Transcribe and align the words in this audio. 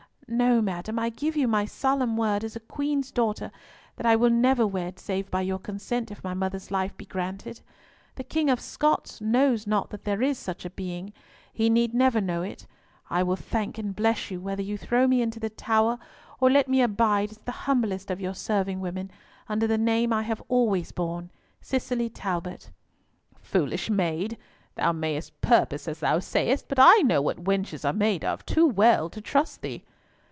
"No, 0.33 0.61
madam. 0.61 0.97
I 0.97 1.09
give 1.09 1.35
you 1.35 1.45
my 1.45 1.65
solemn 1.65 2.15
word 2.15 2.45
as 2.45 2.55
a 2.55 2.61
Queen's 2.61 3.11
daughter 3.11 3.51
that 3.97 4.05
I 4.05 4.15
will 4.15 4.29
never 4.29 4.65
wed, 4.65 4.97
save 4.97 5.29
by 5.29 5.41
your 5.41 5.59
consent, 5.59 6.09
if 6.09 6.23
my 6.23 6.33
mother's 6.33 6.71
life 6.71 6.95
be 6.95 7.03
granted. 7.05 7.59
The 8.15 8.23
King 8.23 8.49
of 8.49 8.61
Scots 8.61 9.19
knows 9.19 9.67
not 9.67 9.89
that 9.89 10.05
there 10.05 10.21
is 10.21 10.37
such 10.37 10.63
a 10.63 10.69
being. 10.69 11.11
He 11.51 11.69
need 11.69 11.93
never 11.93 12.21
know 12.21 12.43
it. 12.43 12.65
I 13.09 13.23
will 13.23 13.35
thank 13.35 13.77
and 13.77 13.93
bless 13.93 14.31
you 14.31 14.39
whether 14.39 14.61
you 14.61 14.77
throw 14.77 15.05
me 15.05 15.21
into 15.21 15.37
the 15.41 15.49
Tower, 15.49 15.99
or 16.39 16.49
let 16.49 16.69
me 16.69 16.81
abide 16.81 17.31
as 17.31 17.39
the 17.39 17.51
humblest 17.67 18.09
of 18.09 18.21
your 18.21 18.33
serving 18.33 18.79
women, 18.79 19.11
under 19.49 19.67
the 19.67 19.77
name 19.77 20.13
I 20.13 20.21
have 20.21 20.41
always 20.47 20.93
borne, 20.93 21.29
Cicely 21.59 22.09
Talbot." 22.09 22.71
"Foolish 23.41 23.89
maid, 23.89 24.37
thou 24.75 24.93
mayest 24.93 25.41
purpose 25.41 25.89
as 25.89 25.99
thou 25.99 26.19
sayest, 26.19 26.69
but 26.69 26.79
I 26.79 26.99
know 26.99 27.21
what 27.21 27.43
wenches 27.43 27.83
are 27.83 27.91
made 27.91 28.23
of 28.23 28.45
too 28.45 28.65
well 28.65 29.09
to 29.09 29.19
trust 29.19 29.61
thee." 29.61 29.83